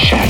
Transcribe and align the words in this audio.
Perception. 0.00 0.29